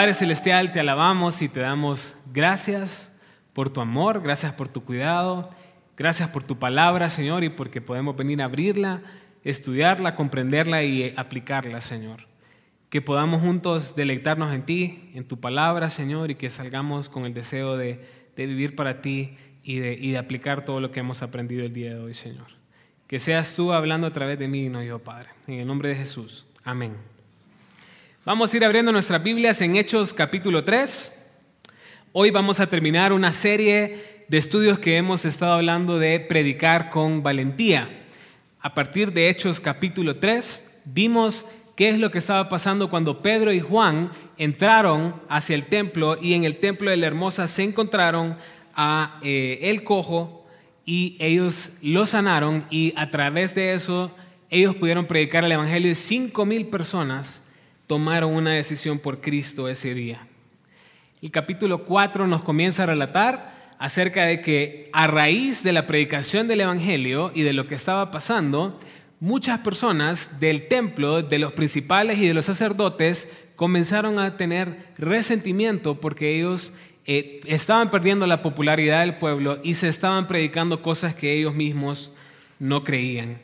[0.00, 3.20] Padre Celestial, te alabamos y te damos gracias
[3.52, 5.50] por tu amor, gracias por tu cuidado,
[5.94, 9.02] gracias por tu palabra, Señor, y porque podemos venir a abrirla,
[9.44, 12.20] estudiarla, comprenderla y aplicarla, Señor.
[12.88, 17.34] Que podamos juntos deleitarnos en ti, en tu palabra, Señor, y que salgamos con el
[17.34, 18.00] deseo de,
[18.38, 21.90] vivir para ti y de, y de aplicar todo lo que hemos aprendido el día
[21.90, 22.46] de hoy, Señor.
[23.06, 25.28] Que seas tú hablando a través de mí y no yo, Padre.
[25.46, 26.46] En el nombre de Jesús.
[26.64, 27.09] Amén.
[28.22, 31.32] Vamos a ir abriendo nuestras Biblias en Hechos capítulo 3.
[32.12, 37.22] Hoy vamos a terminar una serie de estudios que hemos estado hablando de predicar con
[37.22, 37.88] valentía.
[38.60, 43.54] A partir de Hechos capítulo 3 vimos qué es lo que estaba pasando cuando Pedro
[43.54, 48.36] y Juan entraron hacia el templo y en el templo de la hermosa se encontraron
[48.74, 50.44] a eh, el cojo
[50.84, 54.14] y ellos lo sanaron y a través de eso
[54.50, 57.39] ellos pudieron predicar el evangelio y cinco mil personas
[57.90, 60.24] tomaron una decisión por Cristo ese día.
[61.20, 66.46] El capítulo 4 nos comienza a relatar acerca de que a raíz de la predicación
[66.46, 68.78] del Evangelio y de lo que estaba pasando,
[69.18, 76.00] muchas personas del templo, de los principales y de los sacerdotes, comenzaron a tener resentimiento
[76.00, 76.72] porque ellos
[77.06, 82.12] eh, estaban perdiendo la popularidad del pueblo y se estaban predicando cosas que ellos mismos
[82.60, 83.40] no creían.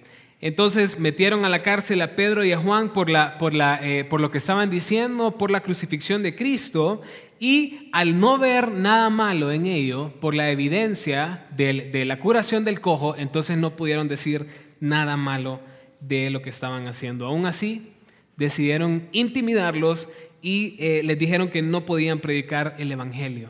[0.47, 4.71] Entonces metieron a la cárcel a Pedro y a Juan eh, por, lo que estaban
[4.71, 7.03] diciendo, por la crucifixión de Cristo,
[7.41, 12.65] y al no ver nada malo en ello, por la evidencia de, de la curación
[12.65, 14.47] del cojo, entonces no pudieron decir
[14.79, 15.59] nada malo
[15.99, 17.27] de lo que estaban haciendo.
[17.27, 17.95] Aún así,
[18.37, 20.09] decidieron intimidarlos
[20.43, 23.49] y eh, les dijeron que no podían predicar el Evangelio.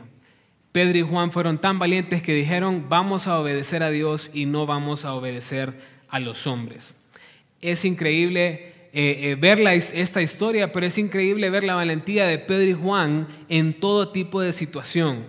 [0.71, 4.65] Pedro y Juan fueron tan valientes que dijeron, vamos a obedecer a Dios y no
[4.65, 6.95] vamos a obedecer a los hombres.
[7.61, 12.69] Es increíble eh, eh, ver esta historia, pero es increíble ver la valentía de Pedro
[12.69, 15.25] y Juan en todo tipo de situación.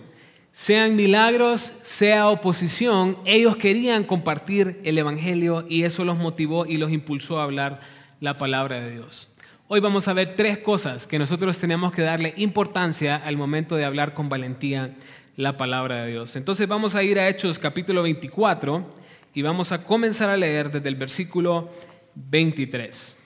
[0.53, 6.91] Sean milagros, sea oposición, ellos querían compartir el Evangelio y eso los motivó y los
[6.91, 7.81] impulsó a hablar
[8.21, 9.29] la palabra de Dios.
[9.69, 13.85] Hoy vamos a ver tres cosas que nosotros tenemos que darle importancia al momento de
[13.85, 14.97] hablar con valentía
[15.37, 16.35] la palabra de Dios.
[16.37, 19.08] Entonces vamos a ir a Hechos capítulo 24
[19.39, 21.71] y vamos a comenzar a leer desde el versículo
[22.17, 23.17] 23.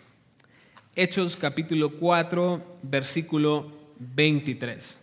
[0.95, 5.01] Hechos capítulo 4, versículo 23.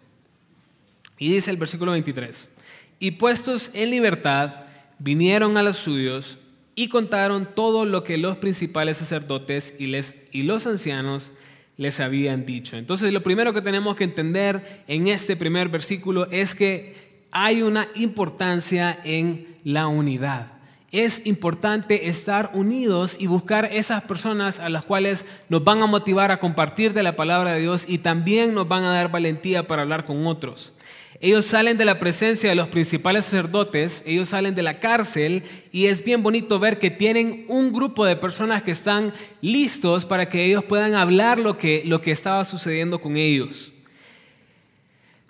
[1.18, 2.52] Y dice el versículo 23,
[3.00, 4.54] y puestos en libertad,
[5.00, 6.38] vinieron a los suyos
[6.76, 9.92] y contaron todo lo que los principales sacerdotes y,
[10.32, 11.32] y los ancianos
[11.78, 12.78] les habían dicho.
[12.78, 17.88] Entonces lo primero que tenemos que entender en este primer versículo es que hay una
[17.96, 20.59] importancia en la unidad
[20.92, 26.32] es importante estar unidos y buscar esas personas a las cuales nos van a motivar
[26.32, 29.84] a compartir de la palabra de Dios y también nos van a dar valentía para
[29.84, 30.74] hablar con otros.
[31.22, 35.88] Ellos salen de la presencia de los principales sacerdotes, ellos salen de la cárcel y
[35.88, 40.46] es bien bonito ver que tienen un grupo de personas que están listos para que
[40.46, 43.74] ellos puedan hablar lo que, lo que estaba sucediendo con ellos.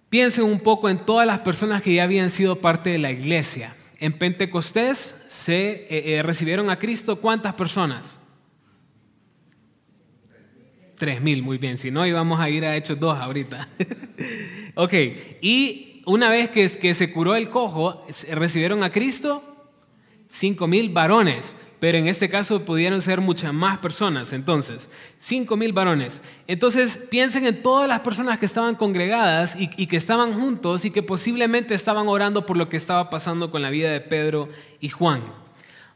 [0.09, 3.75] Piensen un poco en todas las personas que ya habían sido parte de la iglesia
[3.99, 8.19] en Pentecostés se eh, eh, recibieron a Cristo cuántas personas?
[10.95, 11.77] Tres mil, muy bien.
[11.77, 13.67] Si no, íbamos a ir a Hechos dos ahorita.
[14.75, 14.93] ok,
[15.41, 19.43] y una vez que, que se curó el cojo, recibieron a Cristo
[20.29, 24.33] cinco mil varones pero en este caso pudieron ser muchas más personas.
[24.33, 26.21] Entonces, cinco mil varones.
[26.47, 30.91] Entonces, piensen en todas las personas que estaban congregadas y, y, que estaban juntos y
[30.91, 34.89] que posiblemente estaban orando por lo que estaba pasando con la vida de Pedro y
[34.89, 35.21] Juan.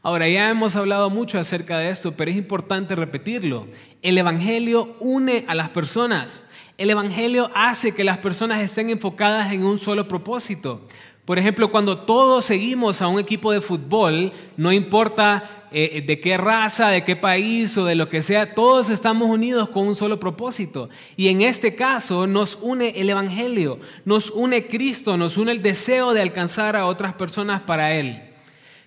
[0.02, 3.66] Ahora, ya hemos hablado mucho acerca de esto, pero es importante repetirlo.
[4.02, 6.44] El Evangelio une a las personas.
[6.76, 10.86] El Evangelio hace que las personas estén enfocadas en un solo propósito.
[11.24, 16.36] Por ejemplo, cuando todos seguimos a un equipo de fútbol, no importa eh, de qué
[16.36, 20.20] raza, de qué país o de lo que sea, todos estamos unidos con un solo
[20.20, 20.90] propósito.
[21.16, 26.12] Y en este caso nos une el Evangelio, nos une Cristo, nos une el deseo
[26.12, 28.22] de alcanzar a otras personas para Él.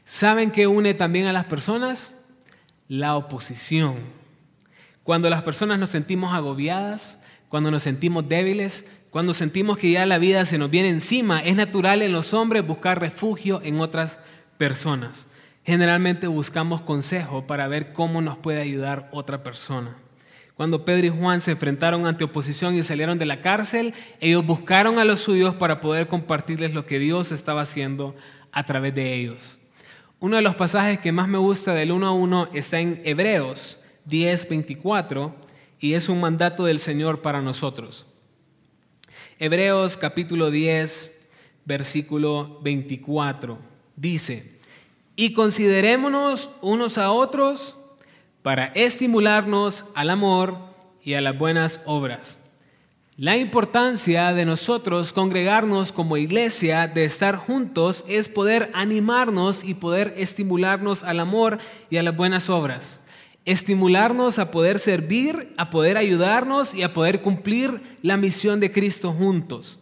[0.05, 2.23] ¿Saben qué une también a las personas?
[2.87, 3.95] La oposición.
[5.03, 10.17] Cuando las personas nos sentimos agobiadas, cuando nos sentimos débiles, cuando sentimos que ya la
[10.17, 14.19] vida se nos viene encima, es natural en los hombres buscar refugio en otras
[14.57, 15.27] personas.
[15.63, 19.97] Generalmente buscamos consejo para ver cómo nos puede ayudar otra persona.
[20.55, 24.97] Cuando Pedro y Juan se enfrentaron ante oposición y salieron de la cárcel, ellos buscaron
[24.97, 28.15] a los suyos para poder compartirles lo que Dios estaba haciendo
[28.51, 29.59] a través de ellos.
[30.19, 33.79] Uno de los pasajes que más me gusta del uno a uno está en Hebreos
[34.05, 35.35] 10, 24
[35.79, 38.07] y es un mandato del Señor para nosotros.
[39.39, 41.15] Hebreos capítulo 10,
[41.63, 43.59] versículo 24.
[43.95, 44.57] Dice,
[45.15, 47.77] y considerémonos unos a otros
[48.41, 50.57] para estimularnos al amor
[51.03, 52.39] y a las buenas obras.
[53.15, 60.15] La importancia de nosotros congregarnos como iglesia, de estar juntos, es poder animarnos y poder
[60.17, 61.59] estimularnos al amor
[61.91, 63.01] y a las buenas obras
[63.47, 69.13] estimularnos a poder servir, a poder ayudarnos y a poder cumplir la misión de Cristo
[69.13, 69.79] juntos.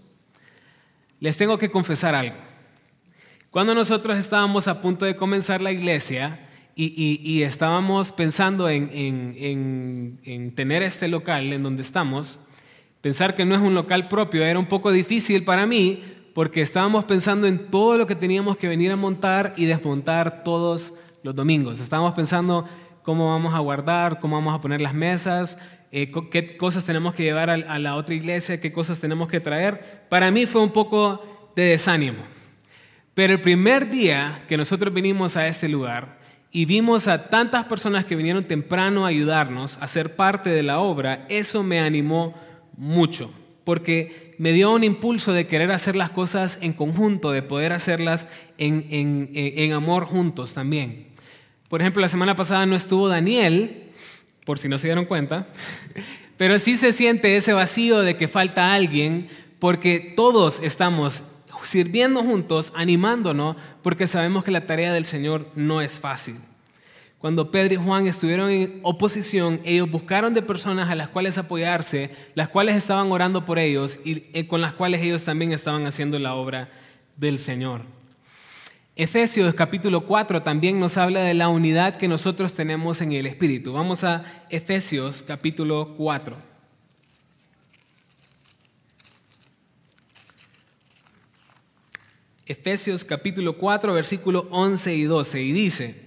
[1.19, 2.35] Les tengo que confesar algo.
[3.50, 10.83] Cuando nosotros estábamos a punto de comenzar la iglesia y, estábamos pensando en, en tener
[10.83, 12.39] este local en donde estamos,
[13.01, 16.03] pensar que no es un local propio era un poco difícil para mí
[16.35, 20.94] porque estábamos pensando en todo lo que teníamos que venir a montar y desmontar todos
[21.23, 21.79] los domingos.
[21.79, 22.65] Estábamos pensando
[23.06, 25.60] cómo vamos a guardar, cómo vamos a poner las mesas,
[25.92, 30.06] eh, qué cosas tenemos que llevar a, la otra iglesia, qué cosas tenemos que traer.
[30.10, 32.24] Para mí fue un poco de desánimo.
[33.13, 36.18] Pero el primer día que nosotros vinimos a este lugar
[36.52, 40.80] y vimos a tantas personas que vinieron temprano a ayudarnos a ser parte de la
[40.80, 42.34] obra, eso me animó
[42.75, 43.31] mucho,
[43.63, 48.28] porque me dio un impulso de querer hacer las cosas en conjunto, de poder hacerlas
[48.57, 51.14] en, en amor juntos también.
[51.69, 53.91] Por ejemplo, la semana pasada no estuvo Daniel,
[54.45, 55.47] por si no se dieron cuenta,
[56.38, 59.27] pero sí se siente ese vacío de que falta alguien
[59.59, 61.23] porque todos estamos
[61.63, 66.35] sirviendo juntos, animándonos, porque sabemos que la tarea del Señor no es fácil.
[67.17, 72.11] Cuando Pedro y Juan estuvieron en oposición, ellos buscaron de personas a las cuales apoyarse,
[72.35, 76.19] las cuales estaban orando por ellos y eh, con las cuales ellos también estaban haciendo
[76.19, 76.69] la obra
[77.18, 77.81] del Señor.
[78.97, 83.74] Efesios capítulo 4 también nos habla de la unidad que nosotros tenemos en el Espíritu.
[83.74, 86.38] Vamos a Efesios capítulo 4.
[92.45, 96.06] Efesios capítulo 4 versículo 11 y 12 y dice,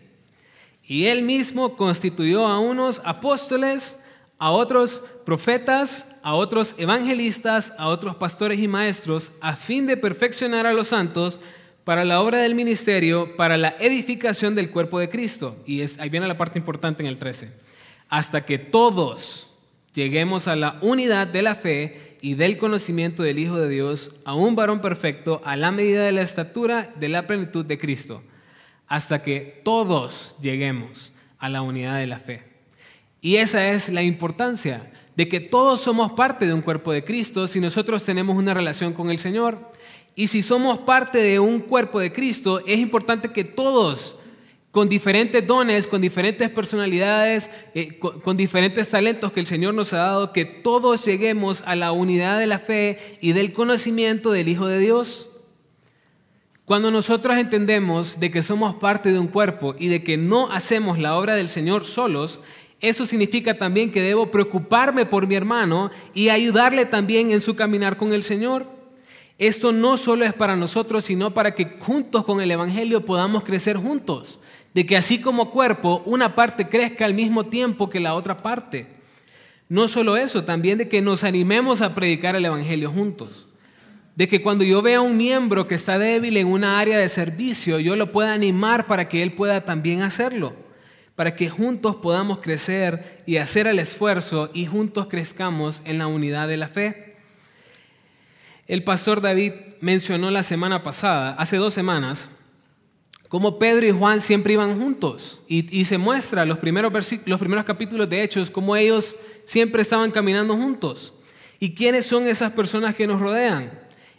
[0.83, 4.03] y él mismo constituyó a unos apóstoles,
[4.39, 10.67] a otros profetas, a otros evangelistas, a otros pastores y maestros, a fin de perfeccionar
[10.67, 11.39] a los santos,
[11.89, 15.57] para la obra del ministerio, para la edificación del cuerpo de Cristo.
[15.65, 17.51] Y es, ahí viene la parte importante en el 13.
[18.11, 19.49] Hasta que todos
[19.95, 24.35] lleguemos a la unidad de la fe y del conocimiento del Hijo de Dios, a
[24.35, 28.23] un varón perfecto, a la medida de la estatura de la plenitud de Cristo.
[28.87, 32.43] Hasta que todos lleguemos a la unidad de la fe.
[33.23, 37.47] Y esa es la importancia de que todos somos parte de un cuerpo de Cristo
[37.47, 39.73] si nosotros tenemos una relación con el Señor.
[40.19, 44.17] Y si somos parte de un cuerpo de Cristo, es importante que todos,
[44.73, 49.99] con diferentes dones, con diferentes personalidades, eh, con, diferentes talentos que el Señor nos ha
[49.99, 54.67] dado, que todos lleguemos a la unidad de la fe y del conocimiento del Hijo
[54.67, 55.29] de Dios.
[56.65, 60.99] Cuando nosotros entendemos de que somos parte de un cuerpo y de que no hacemos
[60.99, 62.41] la obra del Señor solos,
[62.81, 67.97] eso significa también que debo preocuparme por mi hermano y ayudarle también en su caminar
[67.97, 68.78] con el Señor.
[69.39, 73.77] Esto no solo es para nosotros, sino para que juntos con el Evangelio podamos crecer
[73.77, 74.41] juntos.
[74.75, 78.89] De que así como cuerpo, una parte crezca al mismo tiempo que la otra parte.
[79.69, 83.47] No solo eso, también de que nos animemos a predicar el Evangelio juntos.
[84.17, 87.09] De que cuando yo vea a un miembro que está débil en una área de
[87.09, 90.57] servicio, yo lo pueda animar para que él pueda también hacerlo.
[91.15, 96.49] Para que juntos podamos crecer y hacer el esfuerzo y juntos crezcamos en la unidad
[96.49, 97.08] de la fe.
[98.69, 102.29] El pastor David mencionó la semana pasada, hace dos semanas,
[103.31, 105.39] cómo Pedro y Juan siempre iban juntos.
[105.49, 106.93] Y, se muestra los primeros,
[107.25, 111.15] los primeros capítulos de Hechos, cómo ellos siempre estaban caminando juntos.
[111.59, 113.73] ¿Y quiénes son esas personas que nos rodean?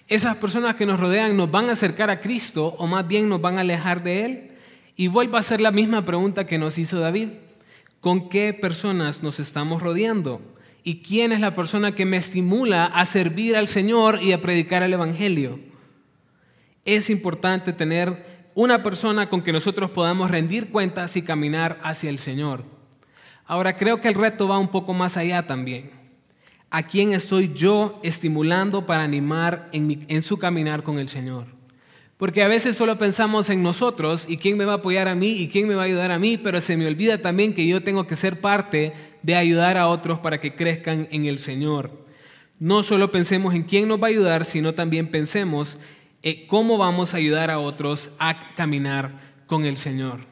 [0.07, 3.39] Esas personas que nos rodean nos van a acercar a Cristo o más bien nos
[3.39, 4.51] van a alejar de Él.
[4.95, 7.29] Y vuelvo a hacer la misma pregunta que nos hizo David.
[8.01, 10.41] ¿Con qué personas nos estamos rodeando?
[10.83, 14.83] ¿Y quién es la persona que me estimula a servir al Señor y a predicar
[14.83, 15.59] el Evangelio?
[16.86, 22.17] Es importante tener una persona con que nosotros podamos rendir cuentas y caminar hacia el
[22.17, 22.63] Señor.
[23.45, 25.91] Ahora creo que el reto va un poco más allá también.
[26.69, 31.58] ¿A quién estoy yo estimulando para animar en, su caminar con el Señor?
[32.19, 35.29] Porque a veces solo pensamos en nosotros y quién me va a apoyar a mí
[35.29, 37.81] y quién me va a ayudar a mí, pero se me olvida también que yo
[37.81, 38.91] tengo que ser parte
[39.23, 41.91] de ayudar a otros para que crezcan en el Señor.
[42.59, 45.77] No solo pensemos en quién nos va a ayudar, sino también pensemos
[46.21, 49.13] en cómo vamos a ayudar a otros a caminar
[49.47, 50.25] con el Señor.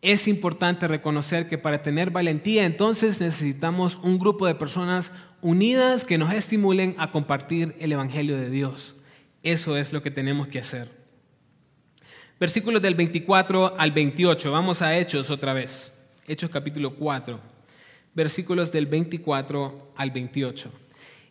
[0.00, 5.12] Es importante reconocer que para tener valentía entonces necesitamos un grupo de personas
[5.42, 8.96] unidas que nos estimulen a compartir el Evangelio de Dios.
[9.42, 10.99] Eso es lo que tenemos que hacer.
[12.40, 14.50] Versículos del 24 al 28.
[14.50, 15.92] Vamos a Hechos otra vez.
[16.26, 17.38] Hechos capítulo 4.
[18.14, 20.72] Versículos del 24 al 28.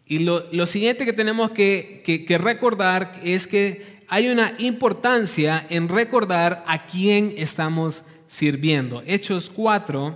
[0.06, 6.64] Y lo, siguiente que tenemos que, que recordar es que hay una importancia en recordar
[6.68, 9.02] a quién estamos sirviendo.
[9.08, 10.16] Hechos 4,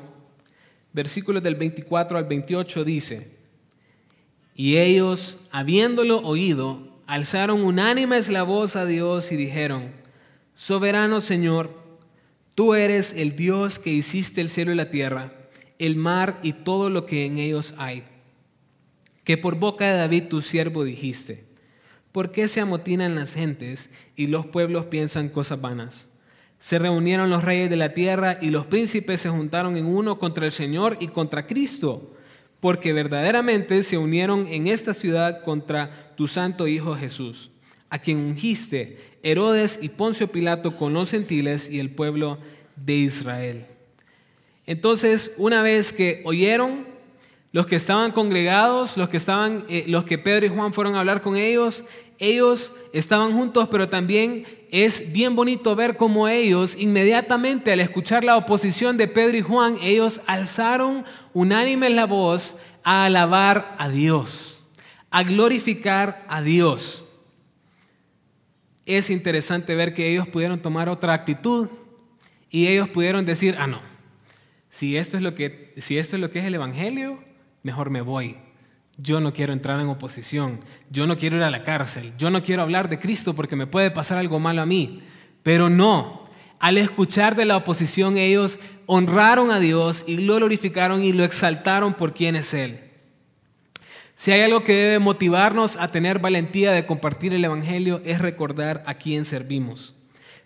[0.94, 3.32] versículos del 24 al 28 dice,
[4.56, 10.03] y ellos, habiéndolo oído, alzaron unánimes la voz a Dios y dijeron,
[10.56, 11.72] Soberano Señor,
[12.56, 15.34] tú eres el Dios que hiciste el cielo y la tierra,
[15.80, 18.04] el mar y todo lo que en ellos hay,
[19.24, 21.46] que por boca de David tu siervo dijiste,
[22.12, 26.10] ¿por qué se amotinan las gentes y los pueblos piensan cosas vanas?
[26.60, 30.46] Se reunieron los reyes de la tierra y los príncipes se juntaron en uno contra
[30.46, 32.14] el Señor y contra Cristo,
[32.60, 37.52] porque verdaderamente se unieron en esta ciudad contra tu santo Hijo Jesús,
[37.94, 42.40] a quien ungiste Herodes y Poncio Pilato con los gentiles y el pueblo
[42.76, 43.68] de Israel.
[44.66, 46.88] Entonces, una vez que oyeron,
[47.52, 51.02] los que estaban congregados, los que, estaban, eh, los que Pedro y Juan fueron a
[51.02, 51.84] hablar con ellos,
[52.18, 58.38] ellos estaban juntos, pero también es bien bonito ver cómo ellos, inmediatamente al escuchar la
[58.38, 64.62] oposición de Pedro y Juan, ellos alzaron unánime la voz a alabar a Dios,
[65.12, 67.04] a glorificar a Dios.
[68.86, 71.70] Es interesante ver que ellos pudieron tomar otra actitud
[72.50, 73.82] y ellos pudieron decir, ah, no,
[74.70, 77.20] si esto es lo que, si esto es, lo que es el Evangelio,
[77.62, 78.38] mejor me voy.
[78.98, 80.60] Yo no quiero entrar en oposición,
[80.92, 83.68] yo no quiero ir a la cárcel, yo no quiero hablar de Cristo porque me
[83.68, 85.02] puede pasar algo malo a mí.
[85.42, 86.24] Pero no,
[86.60, 91.94] al escuchar de la oposición ellos honraron a Dios y lo glorificaron y lo exaltaron
[91.94, 92.83] por quién es Él.
[94.24, 98.82] Si hay algo que debe motivarnos a tener valentía de compartir el Evangelio es recordar
[98.86, 99.96] a quién servimos.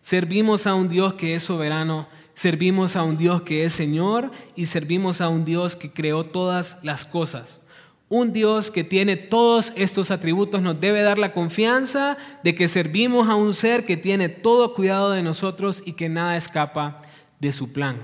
[0.01, 4.65] Servimos a un Dios que es soberano, servimos a un Dios que es Señor y
[4.65, 7.61] servimos a un Dios que creó todas las cosas.
[8.09, 13.29] Un Dios que tiene todos estos atributos nos debe dar la confianza de que servimos
[13.29, 16.97] a un ser que tiene todo cuidado de nosotros y que nada escapa
[17.39, 17.97] de su plan.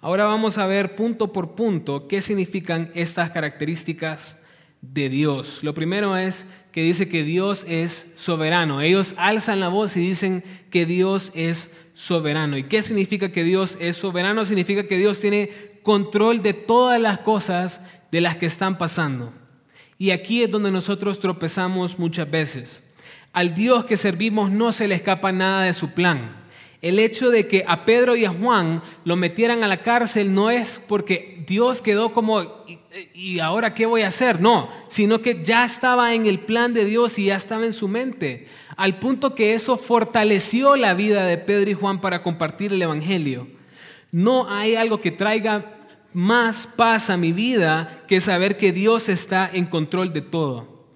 [0.00, 4.37] Ahora vamos a ver punto por punto qué significan estas características
[4.80, 5.60] de Dios.
[5.62, 8.80] Lo primero es que dice que Dios es soberano.
[8.80, 12.56] Ellos alzan la voz y dicen que Dios es soberano.
[12.56, 14.44] ¿Y qué significa que Dios es soberano?
[14.44, 15.50] Significa que Dios tiene
[15.82, 17.82] control de todas las cosas
[18.12, 19.32] de las que están pasando.
[19.98, 22.84] Y aquí es donde nosotros tropezamos muchas veces.
[23.32, 26.36] Al Dios que servimos no se le escapa nada de su plan.
[26.80, 30.50] El hecho de que a Pedro y a Juan lo metieran a la cárcel no
[30.50, 32.64] es porque Dios quedó como,
[33.14, 34.40] ¿y ahora qué voy a hacer?
[34.40, 37.88] No, sino que ya estaba en el plan de Dios y ya estaba en su
[37.88, 38.46] mente.
[38.76, 43.48] Al punto que eso fortaleció la vida de Pedro y Juan para compartir el Evangelio.
[44.10, 45.74] No hay algo que traiga
[46.12, 50.86] más paz a mi vida que saber que Dios está en control de todo.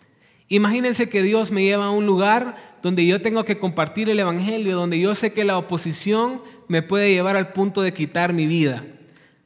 [0.49, 4.77] Imagínense que Dios me lleva a un lugar donde yo tengo que compartir el Evangelio,
[4.77, 8.85] donde yo sé que la oposición me puede llevar al punto de quitar mi vida.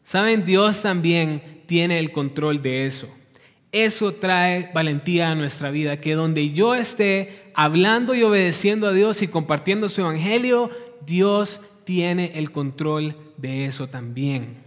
[0.03, 3.08] Saben, Dios también tiene el control de eso.
[3.73, 9.23] Eso trae valentía a nuestra vida, que donde yo esté hablando y obedeciendo a Dios
[9.23, 10.70] y compartiendo su Evangelio,
[11.04, 14.66] Dios tiene el control de eso también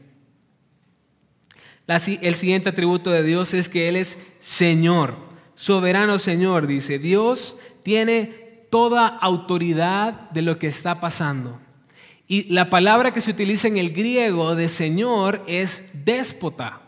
[2.22, 5.16] el siguiente atributo de Dios es que Él es Señor,
[5.56, 7.00] soberano Señor, dice.
[7.00, 8.26] Dios tiene
[8.70, 11.60] toda autoridad de lo que está pasando.
[12.28, 16.82] Y la palabra que se utiliza en el griego de Señor es déspota.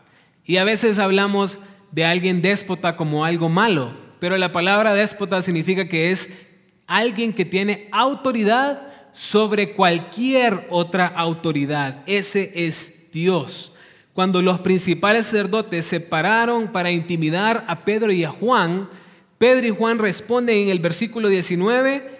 [0.52, 1.62] Y a veces hablamos
[1.94, 6.40] de alguien déspota como algo malo, pero la palabra déspota significa que es
[6.88, 8.82] alguien que tiene autoridad
[9.14, 12.04] sobre cualquier otra autoridad.
[12.06, 13.72] Ese es Dios.
[14.12, 18.90] Cuando los principales sacerdotes se pararon para intimidar a Pedro y a Juan,
[19.38, 22.12] Pedro y Juan responden en el versículo 19,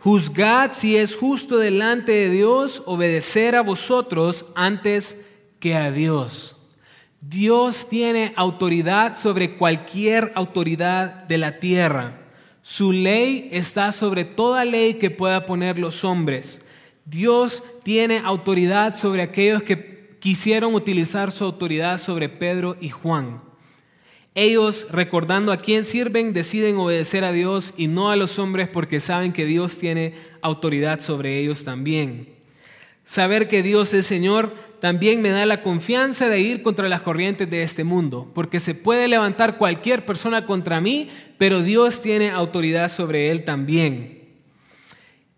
[0.00, 5.24] juzgad si es justo delante de Dios obedecer a vosotros antes
[5.60, 6.56] que a Dios.
[7.20, 12.18] Dios tiene autoridad sobre cualquier autoridad de la tierra.
[12.62, 16.64] Su ley está sobre toda ley que pueda poner los hombres.
[17.04, 23.42] Dios tiene autoridad sobre aquellos que quisieron utilizar su autoridad sobre Pedro y Juan.
[24.34, 29.00] Ellos, recordando a quién sirven, deciden obedecer a Dios y no a los hombres porque
[29.00, 32.28] saben que Dios tiene autoridad sobre ellos también.
[33.04, 37.48] Saber que Dios es Señor también me da la confianza de ir contra las corrientes
[37.50, 41.08] de este mundo, porque se puede levantar cualquier persona contra mí,
[41.38, 44.20] pero Dios tiene autoridad sobre él también.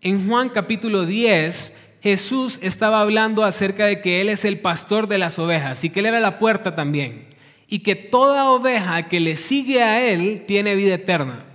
[0.01, 5.17] En Juan capítulo 10, Jesús estaba hablando acerca de que Él es el pastor de
[5.17, 7.27] las ovejas y que Él era la puerta también,
[7.67, 11.45] y que toda oveja que le sigue a Él tiene vida eterna.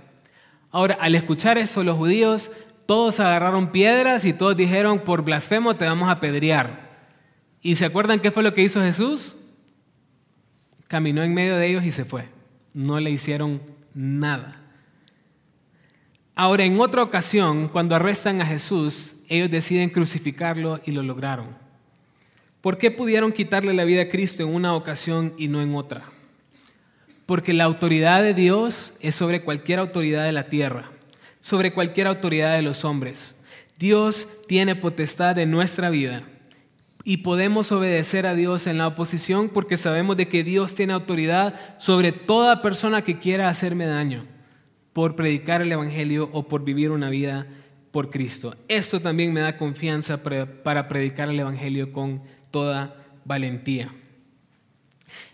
[0.71, 2.51] Ahora, al escuchar eso, los judíos
[2.87, 6.88] todos agarraron piedras y todos dijeron, por blasfemo te vamos a apedrear.
[7.61, 9.35] ¿Y se acuerdan qué fue lo que hizo Jesús?
[10.87, 12.25] Caminó en medio de ellos y se fue.
[12.73, 13.61] No le hicieron
[13.93, 14.61] nada.
[16.35, 21.57] Ahora, en otra ocasión, cuando arrestan a Jesús, ellos deciden crucificarlo y lo lograron.
[22.61, 26.03] ¿Por qué pudieron quitarle la vida a Cristo en una ocasión y no en otra?
[27.25, 30.91] Porque la autoridad de Dios es sobre cualquier autoridad de la tierra
[31.41, 33.35] sobre cualquier autoridad de los hombres.
[33.77, 36.23] Dios tiene potestad en nuestra vida
[37.03, 41.55] y podemos obedecer a Dios en la oposición porque sabemos de que Dios tiene autoridad
[41.79, 44.25] sobre toda persona que quiera hacerme daño
[44.93, 47.47] por predicar el Evangelio o por vivir una vida
[47.91, 48.55] por Cristo.
[48.67, 53.93] Esto también me da confianza para predicar el Evangelio con toda valentía.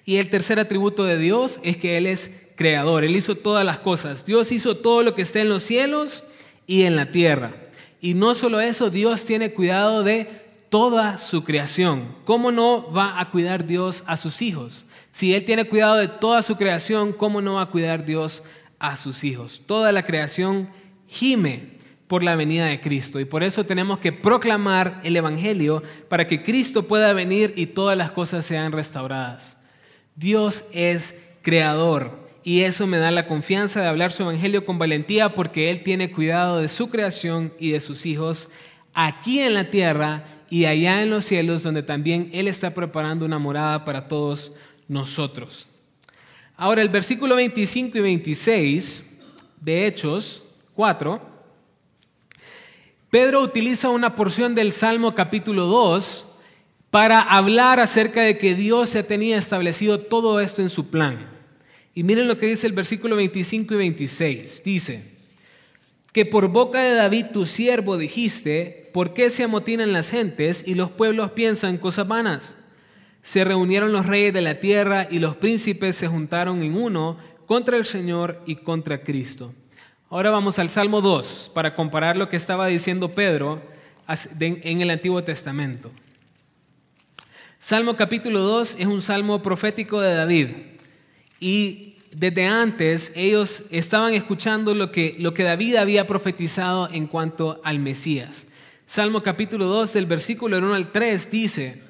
[0.06, 3.80] Y el tercer atributo de Dios es que Él es creador, Él hizo todas las
[3.80, 4.26] cosas.
[4.26, 6.26] Dios hizo todo lo que está en los cielos
[6.68, 7.56] y en la tierra.
[8.00, 10.45] Y no solo eso, Dios tiene cuidado de
[10.76, 12.14] toda su creación.
[12.26, 14.86] ¿Cómo no va a cuidar Dios a sus hijos?
[15.14, 18.44] Si Él tiene cuidado de toda su creación, ¿cómo no va a cuidar Dios
[18.78, 19.62] a sus hijos?
[19.66, 20.68] Toda la creación
[21.08, 21.78] gime
[22.08, 26.44] por la venida de Cristo y por eso tenemos que proclamar el Evangelio para que
[26.44, 29.62] Cristo pueda venir y todas las cosas sean restauradas.
[30.18, 35.36] Dios es creador y eso me da la confianza de hablar su evangelio con valentía
[35.36, 38.50] porque Él tiene cuidado de su creación y de sus hijos
[38.96, 43.38] aquí en la tierra y allá en los cielos donde también Él está preparando una
[43.38, 44.54] morada para todos
[44.88, 45.68] nosotros.
[46.56, 49.18] Ahora el versículo 25 y 26
[49.60, 51.22] de Hechos 4,
[53.10, 56.28] Pedro utiliza una porción del Salmo capítulo 2
[56.90, 61.30] para hablar acerca de que Dios ya tenía establecido todo esto en su plan.
[61.94, 64.64] Y miren lo que dice el versículo 25 y 26.
[64.64, 65.15] Dice,
[66.16, 70.74] que por boca de David tu siervo dijiste, ¿por qué se amotinan las gentes y
[70.76, 72.56] los pueblos piensan cosas vanas?
[73.22, 77.76] Se reunieron los reyes de la tierra y los príncipes se juntaron en uno contra
[77.76, 79.54] el Señor y contra Cristo.
[80.10, 83.62] Ahora vamos al Salmo 2 para comparar lo que estaba diciendo Pedro
[84.40, 85.92] en el Antiguo Testamento.
[87.60, 90.48] Salmo capítulo 2 es un salmo profético de David.
[91.42, 91.85] Y
[92.16, 97.80] desde antes ellos estaban escuchando lo que, lo que David había profetizado en cuanto al
[97.80, 98.48] Mesías.
[98.86, 101.82] Salmo capítulo 2 del versículo 1 al 3 dice,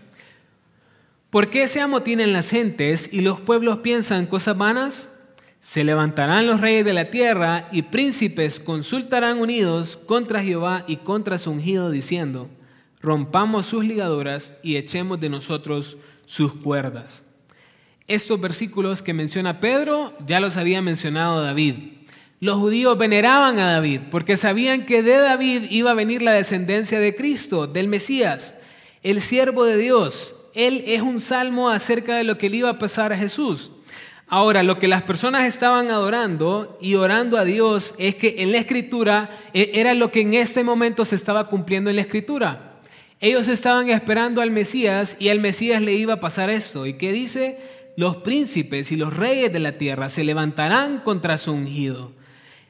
[1.29, 5.19] ¿por qué se amotinan las gentes y los pueblos piensan cosas vanas?
[5.61, 11.37] Se levantarán los reyes de la tierra y príncipes consultarán unidos contra Jehová y contra
[11.37, 12.49] su ungido diciendo,
[12.99, 17.24] rompamos sus ligaduras y echemos de nosotros sus cuerdas.
[18.07, 21.75] Estos versículos que menciona Pedro ya los había mencionado David.
[22.39, 26.99] Los judíos veneraban a David porque sabían que de David iba a venir la descendencia
[26.99, 28.59] de Cristo, del Mesías,
[29.01, 30.35] el siervo de Dios.
[30.53, 33.71] Él es un salmo acerca de lo que le iba a pasar a Jesús.
[34.27, 38.59] Ahora, lo que las personas estaban adorando y orando a Dios es que en la
[38.59, 42.75] escritura e, era lo que en este momento se estaba cumpliendo en la escritura.
[43.19, 46.85] Ellos estaban esperando al Mesías y al Mesías le iba a pasar esto.
[46.85, 47.57] ¿Y qué dice?
[47.97, 52.11] Los príncipes y los reyes de la tierra se levantarán contra su ungido.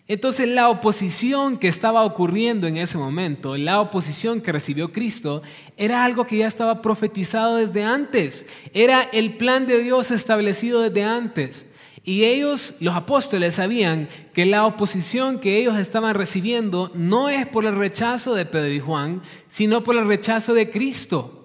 [0.07, 5.41] Entonces la oposición que estaba ocurriendo en ese momento, la oposición que recibió Cristo,
[5.77, 11.03] era algo que ya estaba profetizado desde antes, era el plan de Dios establecido desde
[11.03, 11.71] antes.
[12.03, 17.65] Y ellos, los apóstoles, sabían que la oposición que ellos estaban recibiendo no es por
[17.65, 21.44] el rechazo de Pedro y Juan, sino por el rechazo de Cristo.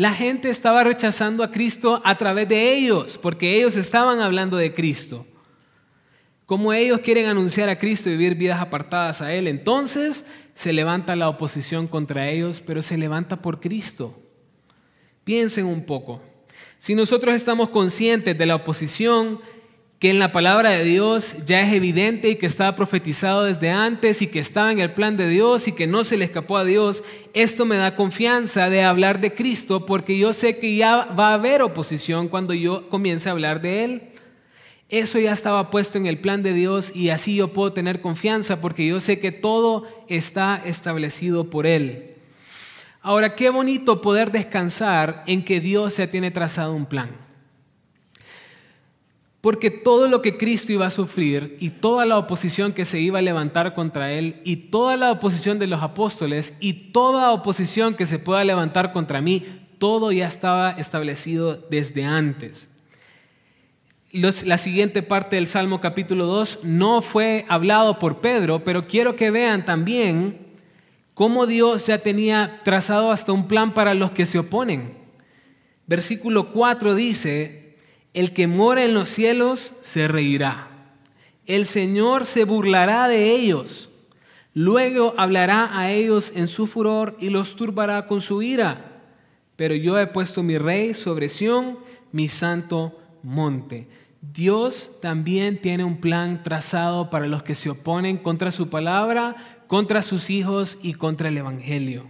[0.00, 4.72] La gente estaba rechazando a Cristo a través de ellos, porque ellos estaban hablando de
[4.72, 5.26] Cristo.
[6.46, 11.16] Como ellos quieren anunciar a Cristo y vivir vidas apartadas a Él, entonces se levanta
[11.16, 14.18] la oposición contra ellos, pero se levanta por Cristo.
[15.22, 16.22] Piensen un poco.
[16.78, 19.38] Si nosotros estamos conscientes de la oposición
[20.00, 24.22] que en la palabra de Dios ya es evidente y que estaba profetizado desde antes
[24.22, 26.64] y que estaba en el plan de Dios y que no se le escapó a
[26.64, 31.28] Dios, esto me da confianza de hablar de Cristo porque yo sé que ya va
[31.28, 34.02] a haber oposición cuando yo comience a hablar de Él.
[34.88, 38.62] Eso ya estaba puesto en el plan de Dios y así yo puedo tener confianza
[38.62, 42.14] porque yo sé que todo está establecido por Él.
[43.02, 47.29] Ahora, qué bonito poder descansar en que Dios ya tiene trazado un plan.
[49.40, 53.20] Porque todo lo que Cristo iba a sufrir y toda la oposición que se iba
[53.20, 58.04] a levantar contra él y toda la oposición de los apóstoles y toda oposición que
[58.04, 59.44] se pueda levantar contra mí,
[59.78, 62.70] todo ya estaba establecido desde antes.
[64.12, 69.30] la siguiente parte del Salmo capítulo 2 no fue hablado por Pedro, pero quiero que
[69.30, 70.50] vean también
[71.14, 75.00] cómo Dios ya tenía trazado hasta un plan para los que se oponen.
[75.86, 77.59] Versículo 4 dice,
[78.14, 80.68] el que mora en los cielos se reirá.
[81.46, 83.90] El Señor se burlará de ellos.
[84.54, 89.02] Luego hablará a ellos en su furor y los turbará con su ira.
[89.56, 91.78] Pero yo he puesto mi rey sobre Sión,
[92.12, 93.88] mi santo monte.
[94.20, 100.02] Dios también tiene un plan trazado para los que se oponen contra su palabra, contra
[100.02, 102.06] sus hijos y contra el Evangelio.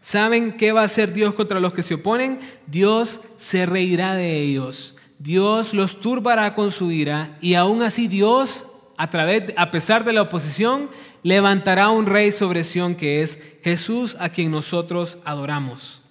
[0.00, 2.38] ¿Saben qué va a hacer Dios contra los que se oponen?
[2.66, 4.94] Dios se reirá de ellos.
[5.18, 10.12] Dios los turbará con su ira y aún así Dios, a, través, a pesar de
[10.12, 10.90] la oposición,
[11.22, 16.02] levantará un rey sobre Sión que es Jesús a quien nosotros adoramos.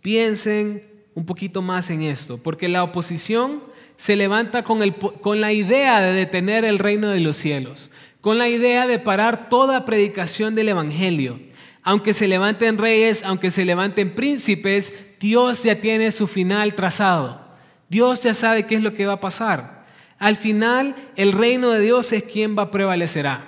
[0.00, 0.82] Piensen
[1.14, 3.62] un poquito más en esto, porque la oposición
[3.96, 8.38] se levanta con, el, con la idea de detener el reino de los cielos, con
[8.38, 11.40] la idea de parar toda predicación del Evangelio.
[11.82, 17.47] Aunque se levanten reyes, aunque se levanten príncipes, Dios ya tiene su final trazado.
[17.88, 19.86] Dios ya sabe qué es lo que va a pasar.
[20.18, 23.44] Al final, el reino de Dios es quien va a prevalecerá.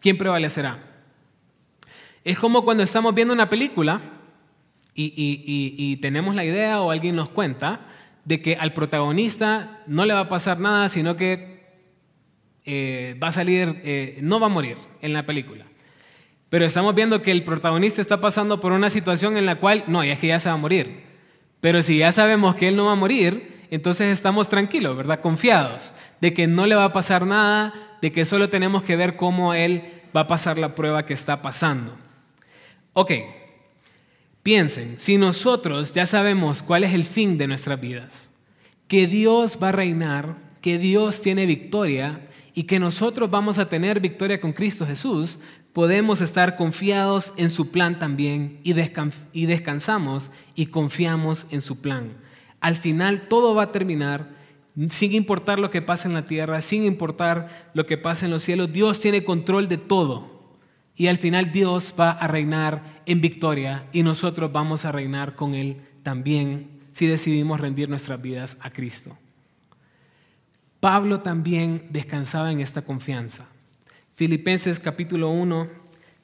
[0.00, 0.78] ¿Quién prevalecerá?
[2.24, 4.00] Es como cuando estamos viendo una película
[4.94, 7.80] y, tenemos la idea o alguien nos cuenta
[8.24, 11.64] de que al protagonista no le va a pasar nada, sino que
[12.64, 15.66] eh, va a salir, eh, no va a morir en la película.
[16.48, 20.04] Pero estamos viendo que el protagonista está pasando por una situación en la cual, no,
[20.04, 21.02] y es que ya se va a morir.
[21.60, 25.20] Pero si ya sabemos que él no va a morir, entonces estamos tranquilos, ¿verdad?
[25.20, 29.16] Confiados de que no le va a pasar nada, de que solo tenemos que ver
[29.16, 29.82] cómo Él
[30.16, 31.96] va a pasar la prueba que está pasando.
[32.92, 33.12] Ok,
[34.42, 38.30] piensen, si nosotros ya sabemos cuál es el fin de nuestras vidas,
[38.86, 43.98] que Dios va a reinar, que Dios tiene victoria y que nosotros vamos a tener
[44.00, 45.40] victoria con Cristo Jesús,
[45.72, 52.23] podemos estar confiados en su plan también y, descansamos y confiamos en su plan.
[52.64, 54.26] Al final todo va a terminar
[54.88, 58.42] sin importar lo que pasa en la tierra, sin importar lo que pasa en los
[58.42, 58.72] cielos.
[58.72, 60.54] Dios tiene control de todo.
[60.96, 65.54] Y al final Dios va a reinar en victoria y nosotros vamos a reinar con
[65.54, 69.14] Él también si decidimos rendir nuestras vidas a Cristo.
[70.80, 73.46] Pablo también descansaba en esta confianza.
[74.14, 75.68] Filipenses capítulo 1,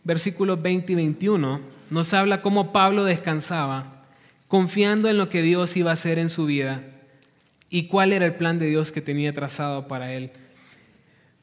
[0.05, 4.00] versículos 20 y 21 nos habla cómo Pablo descansaba
[4.51, 6.83] confiando en lo que Dios iba a hacer en su vida
[7.71, 10.33] y cuál era el plan de Dios que tenía trazado para él.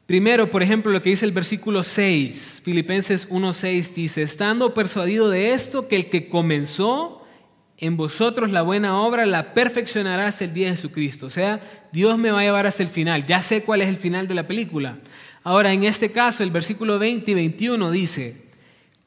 [0.05, 5.53] Primero, por ejemplo, lo que dice el versículo 6, Filipenses 1.6 dice, estando persuadido de
[5.53, 7.25] esto, que el que comenzó
[7.77, 11.27] en vosotros la buena obra la perfeccionará hasta el día de Jesucristo.
[11.27, 11.61] O sea,
[11.93, 13.25] Dios me va a llevar hasta el final.
[13.25, 14.97] Ya sé cuál es el final de la película.
[15.45, 18.46] Ahora, en este caso, el versículo 20 y 21 dice,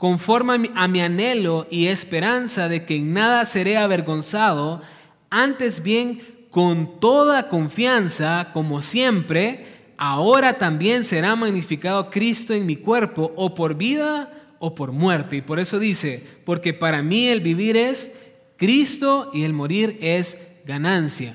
[0.01, 4.81] conforme a mi anhelo y esperanza de que en nada seré avergonzado,
[5.29, 9.67] antes bien con toda confianza, como siempre,
[9.99, 15.37] ahora también será magnificado Cristo en mi cuerpo, o por vida o por muerte.
[15.37, 18.11] Y por eso dice, porque para mí el vivir es
[18.57, 21.35] Cristo y el morir es ganancia.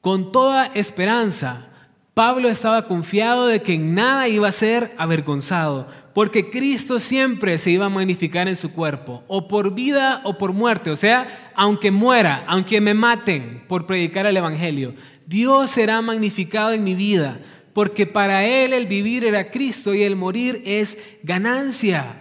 [0.00, 1.68] Con toda esperanza,
[2.12, 5.86] Pablo estaba confiado de que en nada iba a ser avergonzado,
[6.18, 10.52] porque Cristo siempre se iba a magnificar en su cuerpo, o por vida o por
[10.52, 14.94] muerte, o sea, aunque muera, aunque me maten por predicar el Evangelio,
[15.28, 17.38] Dios será magnificado en mi vida,
[17.72, 22.16] porque para Él el vivir era Cristo y el morir es ganancia.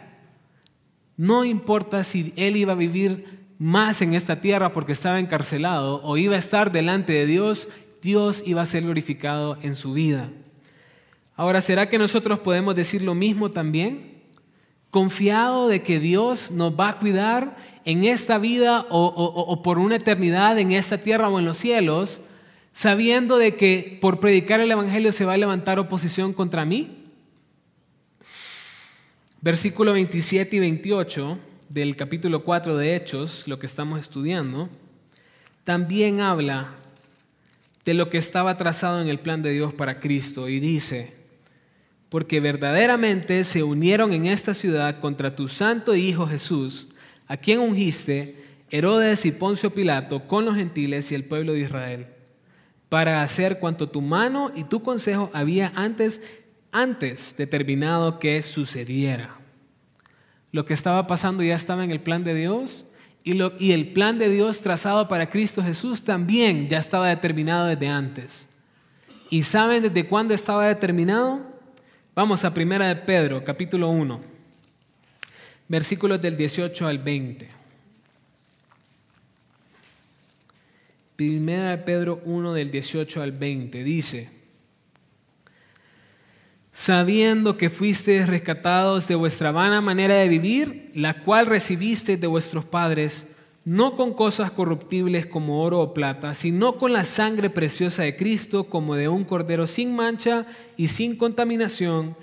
[1.16, 6.18] No importa si Él iba a vivir más en esta tierra porque estaba encarcelado o
[6.18, 7.68] iba a estar delante de Dios,
[8.04, 10.30] Dios iba a ser glorificado en su vida.
[11.38, 14.24] Ahora, ¿será que nosotros podemos decir lo mismo también?
[14.90, 20.58] Confiado de que Dios nos va a cuidar en esta vida o, por una eternidad
[20.58, 22.22] en esta tierra o en los cielos,
[22.74, 27.06] sabiendo de que por predicar el Evangelio se va a levantar oposición contra mí?
[29.40, 31.38] Versículo 27 y 28
[31.70, 34.70] del capítulo 4 de Hechos, lo que estamos estudiando,
[35.64, 36.74] también habla
[37.86, 41.17] de lo que estaba trazado en el plan de Dios para Cristo y dice,
[42.10, 46.88] porque verdaderamente se unieron en esta ciudad contra tu santo Hijo Jesús,
[47.28, 52.08] a quien ungiste, Herodes y Poncio Pilato, con los gentiles y el pueblo de Israel,
[52.90, 56.22] para hacer cuanto tu mano y tu consejo había antes,
[56.72, 59.38] antes determinado que sucediera.
[60.52, 62.86] Lo que estaba pasando ya estaba en el plan de Dios
[63.24, 67.66] y, lo, y el plan de Dios trazado para Cristo Jesús también ya estaba determinado
[67.66, 68.50] desde antes.
[69.30, 71.57] ¿Y saben desde cuándo estaba determinado?
[72.18, 74.20] Vamos a Primera de Pedro, capítulo 1,
[75.68, 77.48] versículos del 18 al 20.
[81.16, 84.32] Primera de Pedro 1 del 18 al 20 dice,
[86.74, 92.66] sabiendo que fuisteis rescatados de vuestra vana manera de vivir, la cual recibisteis de vuestros
[92.66, 93.28] padres,
[93.68, 98.64] no con cosas corruptibles como oro o plata, sino con la sangre preciosa de Cristo,
[98.64, 100.46] como de un cordero sin mancha
[100.78, 102.16] y sin contaminación,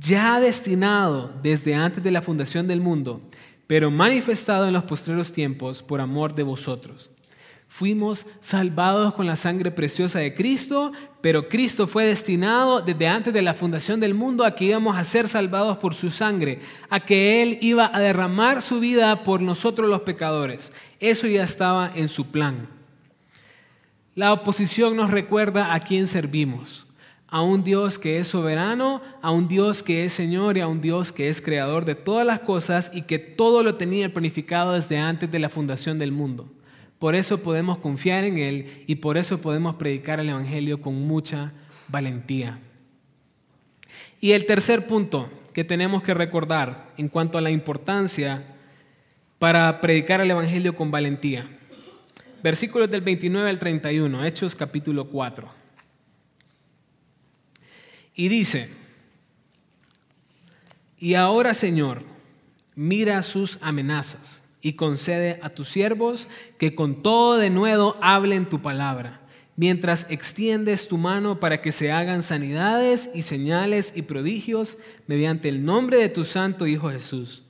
[0.00, 3.20] ya destinado desde antes de la fundación del mundo,
[3.66, 7.10] pero manifestado en los postreros tiempos por amor de vosotros
[7.68, 13.42] Fuimos salvados con la sangre preciosa de Cristo, pero Cristo fue destinado desde antes de
[13.42, 17.42] la fundación del mundo a que íbamos a ser salvados por su sangre, a que
[17.42, 20.72] Él iba a derramar su vida por nosotros los pecadores.
[21.00, 22.68] Eso ya estaba en su plan.
[24.14, 26.86] La oposición nos recuerda a quién servimos,
[27.28, 30.80] a un Dios que es soberano, a un Dios que es Señor y a un
[30.80, 34.96] Dios que es creador de todas las cosas y que todo lo tenía planificado desde
[34.96, 36.48] antes de la fundación del mundo.
[36.98, 41.52] Por eso podemos confiar en Él y por eso podemos predicar el Evangelio con mucha
[41.88, 42.58] valentía.
[44.20, 48.44] Y el tercer punto que tenemos que recordar en cuanto a la importancia
[49.38, 51.46] para predicar el Evangelio con valentía.
[52.42, 55.48] Versículos del 29 al 31, Hechos capítulo 4.
[58.14, 58.70] Y dice,
[60.98, 62.02] y ahora Señor,
[62.74, 68.60] mira sus amenazas y concede a tus siervos que con todo de nuevo hablen tu
[68.60, 69.20] palabra,
[69.56, 75.64] mientras extiendes tu mano para que se hagan sanidades y señales y prodigios mediante el
[75.64, 77.42] nombre de tu santo Hijo Jesús.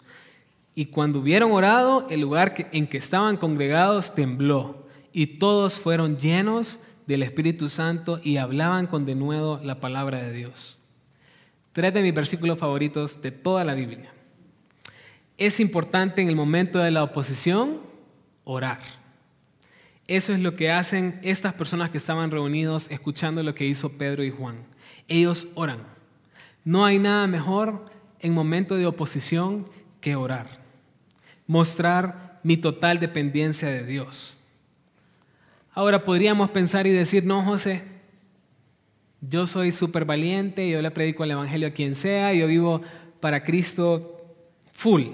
[0.75, 6.79] Y cuando hubieron orado, el lugar en que estaban congregados tembló, y todos fueron llenos
[7.07, 10.77] del Espíritu Santo y hablaban con denuedo la palabra de Dios.
[11.73, 14.13] Tres de mis versículos favoritos de toda la Biblia.
[15.39, 17.81] Es importante en el momento de la oposición
[18.45, 18.81] orar.
[20.09, 24.23] Eso es lo que hacen estas personas que estaban reunidos escuchando lo que hizo Pedro
[24.23, 24.57] y Juan.
[25.09, 25.81] Ellos oran.
[26.65, 27.87] No hay nada mejor
[28.21, 29.69] en momento de oposición
[30.01, 30.47] que orar.
[31.47, 34.41] Mostrar mi total dependencia de Dios.
[35.73, 37.83] Ahora podríamos pensar y decir, no, José,
[39.21, 42.81] yo soy súper valiente, yo le predico el Evangelio a quien sea, yo vivo
[43.21, 44.16] para Cristo
[44.77, 45.05] full.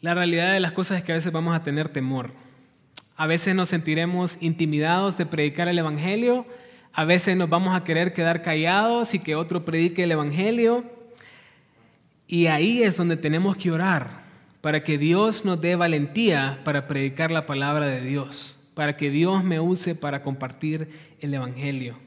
[0.00, 2.32] La realidad de las cosas es que a veces vamos a tener temor.
[3.14, 6.46] A veces nos sentiremos intimidados de predicar el Evangelio.
[6.92, 10.84] A veces nos vamos a querer quedar callados y que otro predique el Evangelio.
[12.26, 14.24] Y ahí es donde tenemos que orar
[14.62, 19.44] para que Dios nos dé valentía para predicar la palabra de Dios, para que Dios
[19.44, 20.88] me use para compartir
[21.20, 21.98] el Evangelio.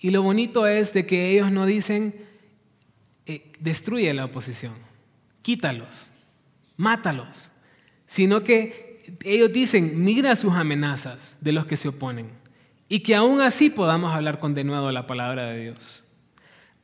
[0.00, 2.14] Y lo bonito es de que ellos no dicen,
[3.26, 4.74] eh, destruye la oposición,
[5.42, 6.12] quítalos,
[6.76, 7.52] mátalos,
[8.06, 12.30] sino que ellos dicen, mira sus amenazas de los que se oponen
[12.88, 16.04] y que aún así podamos hablar con denuedo la palabra de Dios.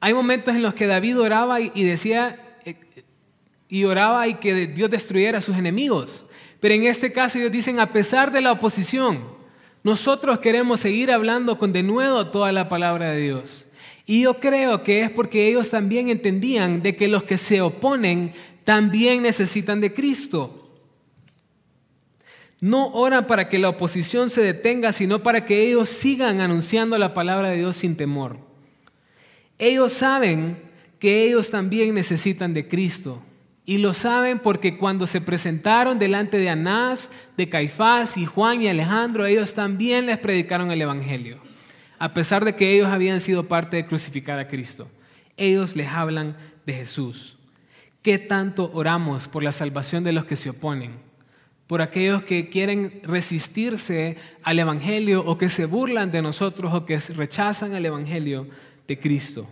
[0.00, 2.76] Hay momentos en los que David oraba y decía, eh,
[3.68, 6.26] y oraba y que Dios destruyera a sus enemigos.
[6.60, 9.20] Pero en este caso ellos dicen, a pesar de la oposición,
[9.82, 13.66] nosotros queremos seguir hablando con denuedo toda la palabra de Dios.
[14.06, 18.32] Y yo creo que es porque ellos también entendían de que los que se oponen
[18.64, 20.58] también necesitan de Cristo.
[22.60, 27.14] No oran para que la oposición se detenga, sino para que ellos sigan anunciando la
[27.14, 28.38] palabra de Dios sin temor.
[29.58, 30.58] Ellos saben
[30.98, 33.22] que ellos también necesitan de Cristo.
[33.64, 38.68] Y lo saben porque cuando se presentaron delante de Anás, de Caifás y Juan y
[38.68, 41.40] Alejandro, ellos también les predicaron el Evangelio
[42.02, 44.88] a pesar de que ellos habían sido parte de crucificar a Cristo.
[45.36, 46.36] Ellos les hablan
[46.66, 47.38] de Jesús.
[48.02, 50.96] ¿Qué tanto oramos por la salvación de los que se oponen?
[51.68, 56.98] Por aquellos que quieren resistirse al Evangelio o que se burlan de nosotros o que
[56.98, 58.48] rechazan el Evangelio
[58.88, 59.48] de Cristo.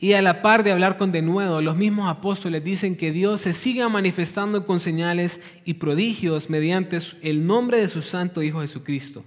[0.00, 3.52] Y a la par de hablar con denuedo, los mismos apóstoles dicen que Dios se
[3.52, 9.22] siga manifestando con señales y prodigios mediante el nombre de su Santo Hijo Jesucristo.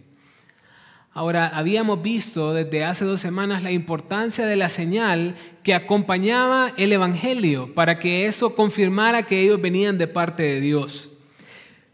[1.18, 6.94] Ahora, habíamos visto desde hace dos semanas la importancia de la señal que acompañaba el
[6.94, 11.10] Evangelio para que eso confirmara que ellos venían de parte de Dios.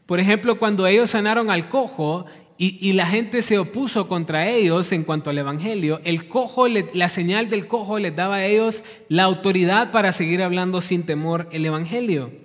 [0.07, 2.25] Por ejemplo, cuando ellos sanaron al cojo
[2.57, 7.49] y, la gente se opuso contra ellos en cuanto al Evangelio, el cojo, la señal
[7.49, 12.42] del cojo les daba a ellos la autoridad para seguir hablando sin temor el Evangelio.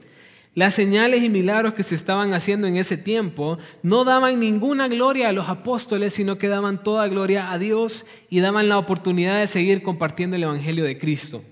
[0.58, 5.28] Las señales y milagros que se estaban haciendo en ese tiempo no daban ninguna gloria
[5.28, 9.46] a los apóstoles, sino que daban toda gloria a Dios y daban la oportunidad de
[9.46, 11.44] seguir compartiendo el Evangelio de Cristo.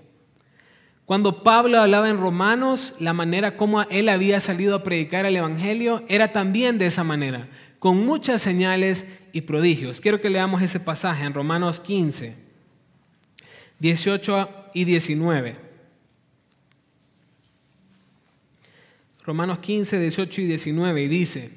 [1.05, 6.03] Cuando Pablo hablaba en Romanos, la manera como él había salido a predicar el Evangelio
[6.09, 7.47] era también de esa manera,
[7.79, 10.01] con muchas señales y prodigios.
[10.01, 12.35] Quiero que leamos ese pasaje en Romanos 15,
[13.79, 15.66] 18 y 19.
[19.27, 21.51] Romanos 15, 18 y 19, y dice,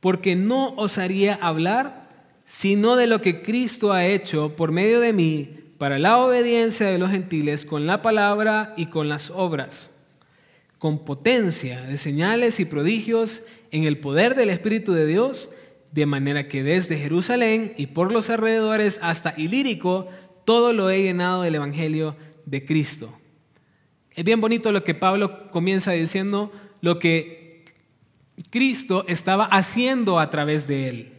[0.00, 2.02] porque no osaría hablar
[2.44, 6.98] sino de lo que Cristo ha hecho por medio de mí para la obediencia de
[6.98, 9.90] los gentiles con la palabra y con las obras,
[10.76, 15.48] con potencia de señales y prodigios en el poder del Espíritu de Dios,
[15.92, 20.10] de manera que desde Jerusalén y por los alrededores hasta Ilírico,
[20.44, 23.10] todo lo he llenado del Evangelio de Cristo.
[24.10, 26.52] Es bien bonito lo que Pablo comienza diciendo,
[26.82, 27.64] lo que
[28.50, 31.12] Cristo estaba haciendo a través de él.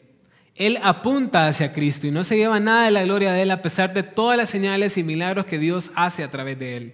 [0.55, 3.63] Él apunta hacia Cristo y no se lleva nada de la gloria de él a
[3.63, 6.93] pesar de todas las señales y milagros que Dios hace a través de él.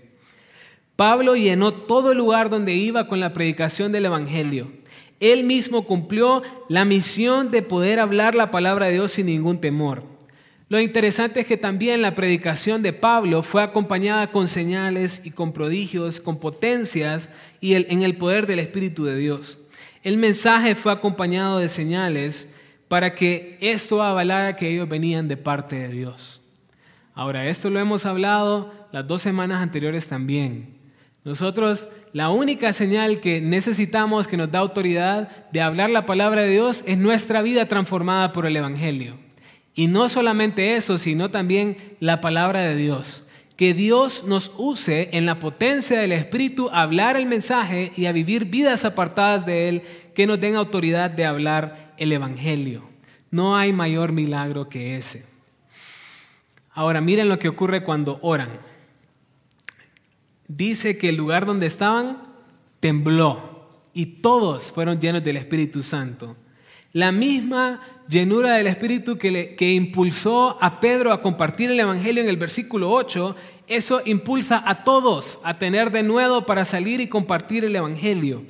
[0.96, 4.72] Pablo llenó todo el lugar donde iba con la predicación del Evangelio.
[5.20, 10.04] Él mismo cumplió la misión de poder hablar la palabra de Dios sin ningún temor.
[10.70, 15.52] Lo interesante es que también la predicación de Pablo fue acompañada con señales y con
[15.52, 19.58] prodigios, con potencias y en el poder del Espíritu de Dios.
[20.04, 22.54] El mensaje fue acompañado de señales
[22.88, 26.40] para que esto avalara que ellos venían de parte de Dios.
[27.16, 30.78] Ahora, esto lo hemos hablado las dos semanas anteriores también.
[31.24, 36.52] Nosotros, la única señal que necesitamos que nos da autoridad de hablar la palabra de
[36.52, 39.29] Dios es nuestra vida transformada por el Evangelio.
[39.80, 43.24] Y no solamente eso, sino también la palabra de Dios.
[43.56, 48.12] Que Dios nos use en la potencia del Espíritu a hablar el mensaje y a
[48.12, 52.89] vivir vidas apartadas de Él que nos den autoridad de hablar el Evangelio.
[53.32, 55.26] No hay mayor milagro que ese.
[56.74, 58.50] Ahora miren lo que ocurre cuando oran.
[60.50, 62.22] Dice que el lugar donde estaban
[62.82, 66.36] tembló y todos fueron llenos del Espíritu Santo.
[66.92, 72.30] La misma llenura del Espíritu que, que impulsó a Pedro a compartir el Evangelio en
[72.30, 73.36] el versículo 8,
[73.67, 78.43] eso impulsa a todos a tener de nuevo para salir y compartir el Evangelio.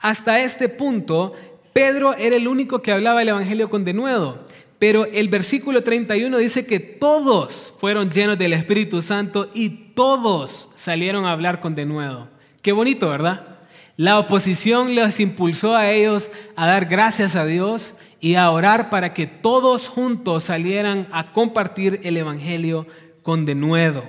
[0.00, 1.34] Hasta este punto,
[1.74, 4.46] Pedro era el único que hablaba el Evangelio con denuedo,
[4.78, 11.26] pero el versículo 31 dice que todos fueron llenos del Espíritu Santo y todos salieron
[11.26, 12.28] a hablar con denuedo.
[12.62, 13.58] Qué bonito, ¿verdad?
[13.98, 17.94] La oposición les impulsó a ellos a dar gracias a Dios
[18.26, 22.84] y a orar para que todos juntos salieran a compartir el Evangelio
[23.22, 24.02] con denuedo.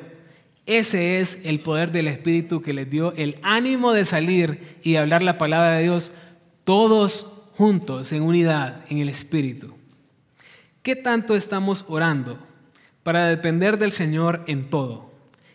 [0.65, 5.21] Ese es el poder del Espíritu que les dio el ánimo de salir y hablar
[5.21, 6.13] la palabra de Dios
[6.63, 7.27] todos
[7.57, 9.75] juntos en unidad en el Espíritu.
[10.81, 12.39] ¿Qué tanto estamos orando
[13.03, 15.11] para depender del Señor en todo?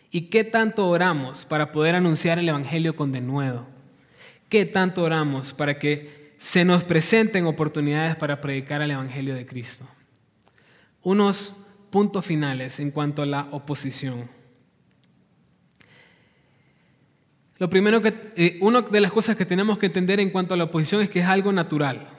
[0.09, 3.65] ¿Y qué tanto oramos para poder anunciar el Evangelio con denuedo?
[4.47, 9.87] ¿Qué tanto oramos para que se nos presenten oportunidades para predicar el Evangelio de Cristo?
[11.01, 11.53] Unos
[11.89, 14.29] puntos finales en cuanto a la oposición.
[17.59, 20.57] Lo primero que, eh, una de las cosas que tenemos que entender en cuanto a
[20.57, 22.09] la oposición es que es algo natural.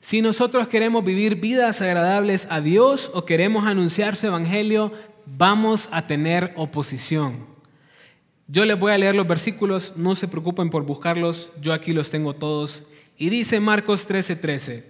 [0.00, 4.92] Si nosotros queremos vivir vidas agradables a Dios o queremos anunciar su evangelio,
[5.26, 7.44] vamos a tener oposición.
[8.48, 12.10] Yo les voy a leer los versículos, no se preocupen por buscarlos, yo aquí los
[12.10, 12.84] tengo todos.
[13.18, 14.84] Y dice Marcos 13:13,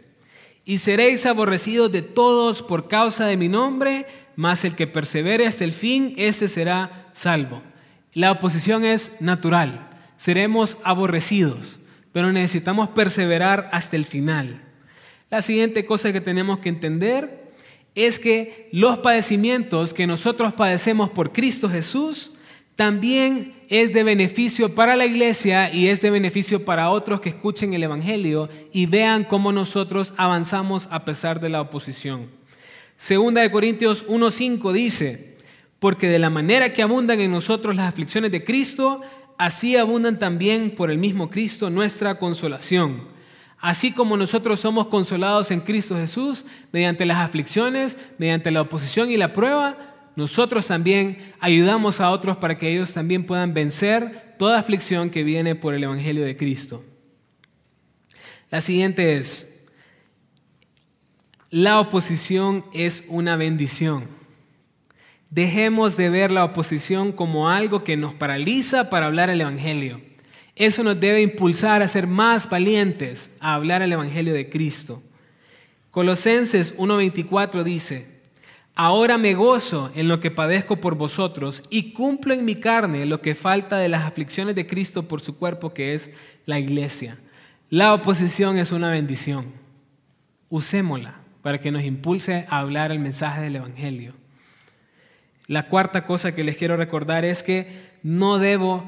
[0.65, 5.65] y seréis aborrecidos de todos por causa de mi nombre, mas el que persevere hasta
[5.65, 7.63] el fin, ese será salvo.
[8.13, 11.79] La oposición es natural, seremos aborrecidos,
[12.13, 14.63] pero necesitamos perseverar hasta el final.
[15.31, 17.53] La siguiente cosa que tenemos que entender
[17.95, 22.33] es que los padecimientos que nosotros padecemos por Cristo Jesús,
[22.77, 27.73] también es de beneficio para la iglesia y es de beneficio para otros que escuchen
[27.73, 32.29] el Evangelio y vean cómo nosotros avanzamos a pesar de la oposición.
[32.99, 35.37] Segunda de Corintios 1.5 dice,
[35.79, 39.01] porque de la manera que abundan en nosotros las aflicciones de Cristo,
[39.39, 43.05] así abundan también por el mismo Cristo nuestra consolación.
[43.59, 49.17] Así como nosotros somos consolados en Cristo Jesús mediante las aflicciones, mediante la oposición y
[49.17, 55.11] la prueba, nosotros también ayudamos a otros para que ellos también puedan vencer toda aflicción
[55.11, 56.83] que viene por el Evangelio de Cristo.
[58.51, 59.67] La siguiente es,
[61.51, 64.09] la oposición es una bendición.
[65.29, 70.01] Dejemos de ver la oposición como algo que nos paraliza para hablar el Evangelio.
[70.55, 75.03] Eso nos debe impulsar a ser más valientes a hablar el Evangelio de Cristo.
[75.91, 78.16] Colosenses 1.24 dice,
[78.79, 83.23] Ahora me gozo en lo que padezco por vosotros y cumplo en mi carne lo
[83.23, 86.11] que falta de las aflicciones de Cristo por su cuerpo que es
[86.45, 87.17] la iglesia.
[87.71, 89.47] La oposición es una bendición.
[90.51, 94.13] Usémosla para que nos impulse a hablar el mensaje del Evangelio.
[95.47, 98.85] La cuarta cosa que les quiero recordar es que no debo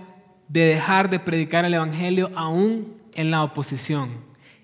[0.49, 4.11] de dejar de predicar el Evangelio aún en la oposición.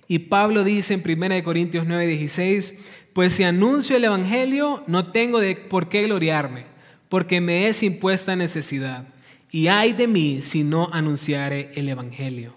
[0.06, 2.74] Y Pablo dice en 1 Corintios 9:16,
[3.14, 6.66] pues si anuncio el Evangelio, no tengo de por qué gloriarme,
[7.08, 9.06] porque me es impuesta necesidad.
[9.52, 12.54] Y hay de mí si no anunciare el Evangelio.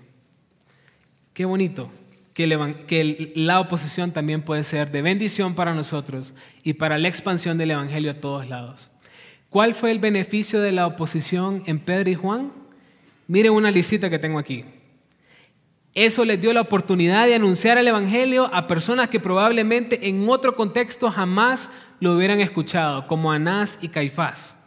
[1.34, 1.91] Qué bonito
[2.34, 6.34] que, que la oposición también puede ser de bendición para nosotros
[6.64, 8.89] y para la expansión del Evangelio a todos lados.
[9.49, 12.51] ¿Cuál fue el beneficio de la oposición en Pedro y Juan?
[13.28, 14.66] Miren una listita que tengo aquí.
[15.98, 20.56] Eso les dio la oportunidad de anunciar el Evangelio a personas que probablemente en otro
[20.56, 24.58] contexto jamás lo hubieran escuchado, como Anás y Caifás.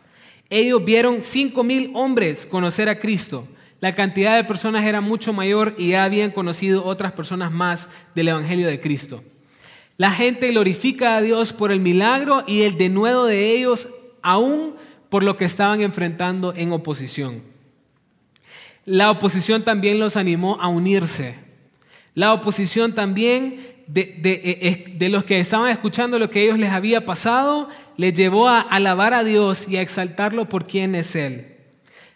[0.48, 3.46] Ellos vieron cinco mil hombres conocer a Cristo.
[3.78, 8.26] La cantidad de personas era mucho mayor y ya habían conocido otras personas más del
[8.26, 9.22] Evangelio de Cristo.
[9.98, 13.88] La gente glorifica a Dios por el milagro y el denuedo de ellos,
[14.20, 14.74] aún
[15.08, 17.49] por lo que estaban enfrentando en oposición.
[18.84, 21.34] La oposición también los animó a unirse.
[22.14, 27.04] La oposición también de, eh, de, los que estaban escuchando lo que ellos les había
[27.04, 31.56] pasado, les llevó a alabar a Dios y a exaltarlo por quien es Él.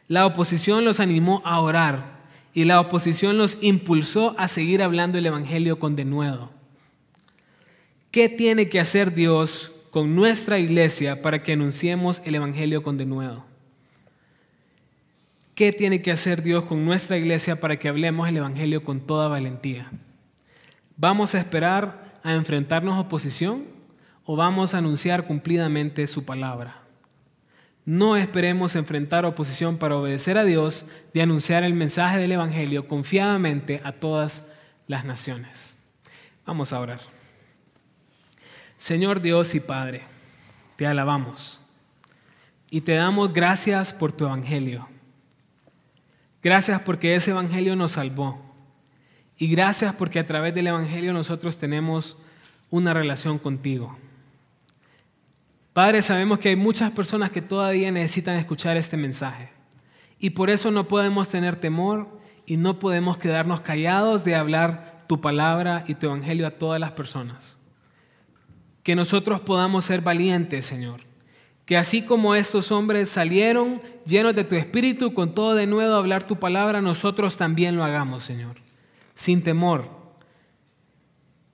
[0.07, 2.15] La oposición los animó a orar
[2.53, 6.51] y la oposición los impulsó a seguir hablando el Evangelio con denuedo.
[8.11, 13.45] ¿Qué tiene que hacer Dios con nuestra iglesia para que anunciemos el Evangelio con denuedo?
[15.55, 19.29] ¿Qué tiene que hacer Dios con nuestra iglesia para que hablemos el Evangelio con toda
[19.29, 19.89] valentía?
[20.97, 23.65] ¿Vamos a esperar a enfrentarnos a oposición
[24.25, 26.81] o vamos a anunciar cumplidamente su palabra?
[27.85, 33.81] No esperemos enfrentar oposición para obedecer a Dios y anunciar el mensaje del Evangelio confiadamente
[33.85, 34.49] a todas
[34.89, 35.77] las naciones.
[36.45, 37.01] Vamos a orar.
[38.77, 40.03] Señor Dios y Padre,
[40.75, 41.61] te alabamos
[42.71, 44.94] y te damos gracias por tu Evangelio.
[46.45, 48.39] Gracias porque ese Evangelio nos salvó.
[49.39, 52.19] Y gracias porque a través del Evangelio nosotros tenemos
[52.69, 53.97] una relación contigo.
[55.73, 59.49] Padre, sabemos que hay muchas personas que todavía necesitan escuchar este mensaje.
[60.19, 65.23] Y por eso no podemos tener temor y no podemos quedarnos callados de hablar tu
[65.23, 67.57] palabra y tu Evangelio a todas las personas.
[68.83, 71.14] Que nosotros podamos ser valientes, Señor
[71.65, 75.99] que así como estos hombres salieron llenos de tu espíritu, con todo de nuevo a
[75.99, 78.57] hablar tu palabra, nosotros también lo hagamos, Señor,
[79.15, 79.89] sin temor.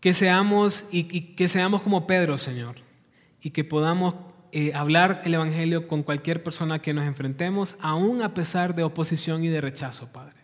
[0.00, 2.76] Que seamos y, que seamos como Pedro, Señor,
[3.40, 4.14] y que podamos
[4.50, 9.44] eh, hablar el Evangelio con cualquier persona que nos enfrentemos, aún a pesar de oposición
[9.44, 10.40] y de rechazo, Padre.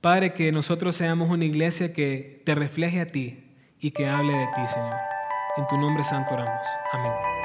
[0.00, 3.44] Padre, que nosotros seamos una iglesia que te refleje a ti
[3.78, 4.96] y que hable de ti, Señor.
[5.56, 6.66] En tu nombre santo oramos.
[6.92, 7.35] Amén.